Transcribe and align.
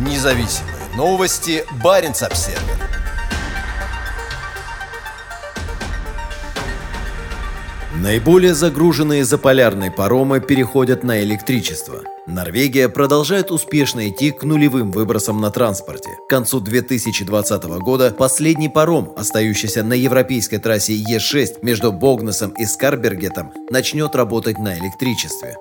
Независимые 0.00 0.76
новости. 0.96 1.62
Барин 1.84 2.12
обсерва 2.12 2.58
Наиболее 7.94 8.54
загруженные 8.54 9.26
заполярные 9.26 9.90
паромы 9.90 10.40
переходят 10.40 11.04
на 11.04 11.22
электричество. 11.22 12.00
Норвегия 12.26 12.88
продолжает 12.88 13.50
успешно 13.50 14.08
идти 14.08 14.30
к 14.30 14.42
нулевым 14.42 14.90
выбросам 14.90 15.38
на 15.38 15.50
транспорте. 15.50 16.08
К 16.26 16.30
концу 16.30 16.60
2020 16.60 17.62
года 17.64 18.10
последний 18.10 18.70
паром, 18.70 19.12
остающийся 19.18 19.82
на 19.82 19.92
европейской 19.92 20.56
трассе 20.56 20.94
Е6 20.94 21.58
между 21.60 21.92
Богнесом 21.92 22.52
и 22.52 22.64
Скарбергетом, 22.64 23.52
начнет 23.68 24.14
работать 24.14 24.58
на 24.58 24.78
электричестве. 24.78 25.56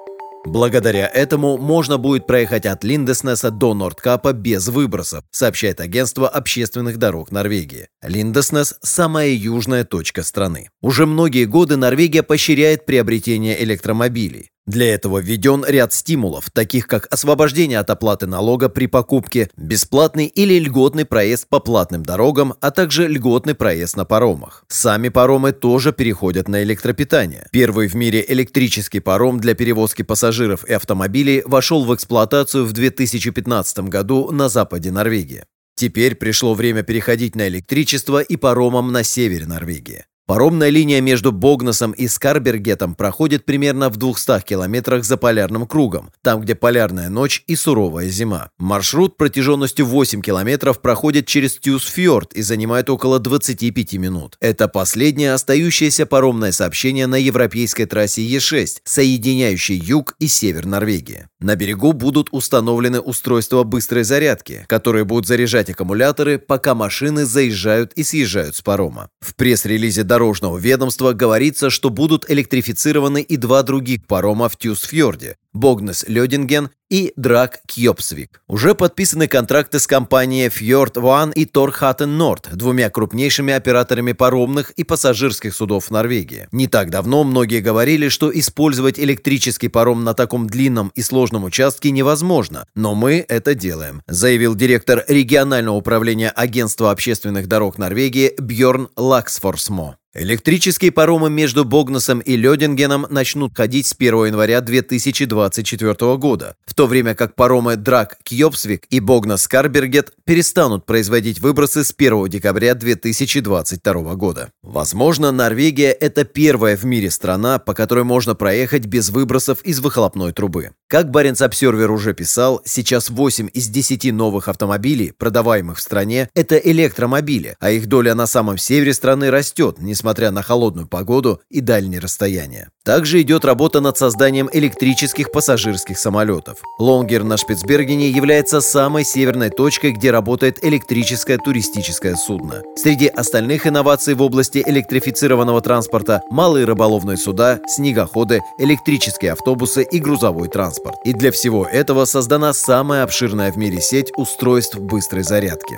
Благодаря 0.45 1.07
этому 1.07 1.57
можно 1.57 1.97
будет 1.97 2.25
проехать 2.25 2.65
от 2.65 2.83
Линдеснеса 2.83 3.51
до 3.51 3.73
Нордкапа 3.73 4.33
без 4.33 4.67
выбросов, 4.69 5.23
сообщает 5.31 5.81
агентство 5.81 6.29
общественных 6.29 6.97
дорог 6.97 7.31
Норвегии. 7.31 7.87
Линдеснес– 8.01 8.75
самая 8.81 9.29
южная 9.29 9.83
точка 9.83 10.23
страны. 10.23 10.69
Уже 10.81 11.05
многие 11.05 11.45
годы 11.45 11.75
Норвегия 11.75 12.23
поощряет 12.23 12.85
приобретение 12.85 13.61
электромобилей. 13.63 14.49
Для 14.69 14.93
этого 14.93 15.17
введен 15.17 15.65
ряд 15.67 15.93
стимулов, 15.93 16.51
таких 16.51 16.85
как 16.85 17.07
освобождение 17.11 17.79
от 17.79 17.89
оплаты 17.89 18.27
налога 18.27 18.69
при 18.69 18.85
покупке, 18.85 19.49
бесплатный 19.57 20.27
или 20.27 20.59
льготный 20.59 21.05
проезд 21.05 21.47
по 21.49 21.59
платным 21.59 22.03
дорогам, 22.03 22.53
а 22.61 22.69
также 22.69 23.07
льготный 23.07 23.55
проезд 23.55 23.97
на 23.97 24.05
паромах. 24.05 24.63
Сами 24.67 25.09
паромы 25.09 25.53
тоже 25.53 25.91
переходят 25.91 26.47
на 26.47 26.61
электропитание. 26.61 27.47
Первый 27.51 27.87
в 27.87 27.95
мире 27.95 28.23
электрический 28.27 28.99
паром 28.99 29.39
для 29.39 29.55
перевозки 29.55 30.03
пассажиров 30.03 30.63
и 30.65 30.73
автомобилей 30.73 31.41
вошел 31.45 31.83
в 31.83 31.95
эксплуатацию 31.95 32.65
в 32.65 32.71
2015 32.71 33.79
году 33.89 34.29
на 34.31 34.49
западе 34.49 34.91
Норвегии. 34.91 35.45
Теперь 35.79 36.13
пришло 36.13 36.53
время 36.53 36.83
переходить 36.83 37.35
на 37.35 37.47
электричество 37.47 38.21
и 38.21 38.35
паромам 38.35 38.91
на 38.91 39.03
севере 39.03 39.45
Норвегии. 39.45 40.05
Паромная 40.29 40.69
линия 40.69 41.01
между 41.01 41.31
Богносом 41.31 41.91
и 41.91 42.07
Скарбергетом 42.07 42.93
проходит 42.93 43.45
примерно 43.45 43.89
в 43.89 43.97
200 43.97 44.41
километрах 44.41 45.03
за 45.03 45.17
полярным 45.17 45.65
кругом, 45.65 46.11
там, 46.21 46.41
где 46.41 46.53
полярная 46.53 47.09
ночь 47.09 47.43
и 47.47 47.55
суровая 47.55 48.09
зима. 48.09 48.51
Маршрут 48.59 49.17
протяженностью 49.17 49.87
8 49.87 50.21
километров 50.21 50.81
проходит 50.81 51.25
через 51.25 51.57
Тюсфьорд 51.57 52.33
и 52.33 52.43
занимает 52.43 52.91
около 52.91 53.17
25 53.17 53.93
минут. 53.93 54.37
Это 54.39 54.67
последнее 54.67 55.33
остающееся 55.33 56.05
паромное 56.05 56.51
сообщение 56.51 57.07
на 57.07 57.15
европейской 57.15 57.85
трассе 57.85 58.21
Е6, 58.21 58.81
соединяющей 58.83 59.77
юг 59.77 60.15
и 60.19 60.27
север 60.27 60.67
Норвегии. 60.67 61.27
На 61.39 61.55
берегу 61.55 61.93
будут 61.93 62.27
установлены 62.31 62.99
устройства 62.99 63.63
быстрой 63.63 64.03
зарядки, 64.03 64.65
которые 64.67 65.05
будут 65.05 65.25
заряжать 65.25 65.71
аккумуляторы, 65.71 66.37
пока 66.37 66.75
машины 66.75 67.25
заезжают 67.25 67.93
и 67.93 68.03
съезжают 68.03 68.57
с 68.57 68.61
парома. 68.61 69.09
В 69.21 69.33
пресс-релизе 69.33 70.03
дорожного 70.19 70.57
ведомства 70.57 71.13
говорится, 71.13 71.69
что 71.69 71.89
будут 71.89 72.29
электрифицированы 72.29 73.21
и 73.21 73.37
два 73.37 73.63
других 73.63 74.05
парома 74.05 74.49
в 74.49 74.57
Тюсфьорде– 74.57 75.37
Богнес 75.53 76.05
Лёдинген 76.07 76.69
и 76.91 77.11
Драк 77.15 77.59
Кьопсвик. 77.67 78.41
Уже 78.47 78.75
подписаны 78.75 79.27
контракты 79.27 79.79
с 79.79 79.87
компанией 79.87 80.49
Fjord 80.49 80.93
One 80.95 81.33
и 81.33 81.45
Торхатен 81.45 82.17
Норд, 82.17 82.49
двумя 82.53 82.89
крупнейшими 82.89 83.53
операторами 83.53 84.11
паромных 84.11 84.71
и 84.71 84.83
пассажирских 84.83 85.55
судов 85.55 85.89
Норвегии. 85.89 86.47
Не 86.51 86.67
так 86.67 86.91
давно 86.91 87.23
многие 87.23 87.61
говорили, 87.61 88.09
что 88.09 88.37
использовать 88.37 88.99
электрический 88.99 89.69
паром 89.69 90.03
на 90.03 90.13
таком 90.13 90.47
длинном 90.47 90.91
и 90.95 91.01
сложном 91.01 91.45
участке 91.45 91.91
невозможно, 91.91 92.67
но 92.75 92.93
мы 92.93 93.25
это 93.27 93.55
делаем, 93.55 94.01
заявил 94.07 94.53
директор 94.53 95.03
регионального 95.07 95.75
управления 95.75 96.29
Агентства 96.29 96.91
общественных 96.91 97.47
дорог 97.47 97.77
Норвегии 97.77 98.33
Бьорн 98.37 98.89
Лаксфорсмо. 98.95 99.95
Электрические 100.21 100.91
паромы 100.91 101.29
между 101.29 101.63
Богнесом 101.63 102.19
и 102.19 102.35
Лёдингеном 102.35 103.07
начнут 103.09 103.55
ходить 103.55 103.87
с 103.87 103.95
1 103.97 104.25
января 104.25 104.59
2024 104.59 106.17
года, 106.17 106.57
в 106.65 106.73
то 106.73 106.87
время 106.87 107.15
как 107.15 107.35
паромы 107.35 107.77
Драк 107.77 108.17
Кьопсвик 108.23 108.83
и 108.89 108.99
Богнес 108.99 109.47
Карбергет 109.47 110.11
перестанут 110.25 110.85
производить 110.85 111.39
выбросы 111.39 111.85
с 111.85 111.95
1 111.97 112.27
декабря 112.27 112.75
2022 112.75 114.15
года. 114.15 114.49
Возможно, 114.61 115.31
Норвегия– 115.31 115.91
это 116.01 116.25
первая 116.25 116.75
в 116.75 116.83
мире 116.83 117.11
страна, 117.11 117.57
по 117.57 117.73
которой 117.73 118.03
можно 118.03 118.35
проехать 118.35 118.87
без 118.87 119.11
выбросов 119.11 119.61
из 119.61 119.79
выхлопной 119.79 120.33
трубы. 120.33 120.71
Как 120.89 121.11
Баренц 121.11 121.41
Обсервер 121.41 121.91
уже 121.91 122.13
писал, 122.13 122.61
сейчас 122.65 123.09
8 123.09 123.47
из 123.53 123.69
10 123.69 124.11
новых 124.11 124.49
автомобилей, 124.49 125.13
продаваемых 125.17 125.77
в 125.77 125.81
стране, 125.81 126.29
это 126.33 126.57
электромобили, 126.57 127.55
а 127.61 127.71
их 127.71 127.87
доля 127.87 128.15
на 128.15 128.27
самом 128.27 128.57
севере 128.57 128.93
страны 128.93 129.31
растет, 129.31 129.77
несмотря 130.09 130.31
на 130.31 130.41
холодную 130.41 130.87
погоду 130.87 131.39
и 131.51 131.61
дальние 131.61 131.99
расстояния. 131.99 132.69
Также 132.83 133.21
идет 133.21 133.45
работа 133.45 133.79
над 133.79 133.95
созданием 133.95 134.49
электрических 134.51 135.31
пассажирских 135.31 135.99
самолетов. 135.99 136.57
Лонгер 136.79 137.23
на 137.23 137.37
Шпицбергене 137.37 138.09
является 138.09 138.59
самой 138.59 139.03
северной 139.03 139.51
точкой, 139.51 139.91
где 139.91 140.09
работает 140.09 140.65
электрическое 140.65 141.37
туристическое 141.37 142.15
судно. 142.15 142.63
Среди 142.75 143.05
остальных 143.05 143.67
инноваций 143.67 144.15
в 144.15 144.23
области 144.23 144.63
электрифицированного 144.65 145.61
транспорта– 145.61 146.23
малые 146.31 146.65
рыболовные 146.65 147.17
суда, 147.17 147.59
снегоходы, 147.67 148.41
электрические 148.57 149.33
автобусы 149.33 149.83
и 149.83 149.99
грузовой 149.99 150.47
транспорт. 150.47 150.95
И 151.05 151.13
для 151.13 151.31
всего 151.31 151.67
этого 151.67 152.05
создана 152.05 152.53
самая 152.53 153.03
обширная 153.03 153.51
в 153.51 153.57
мире 153.57 153.79
сеть 153.79 154.11
устройств 154.17 154.79
быстрой 154.79 155.21
зарядки. 155.21 155.77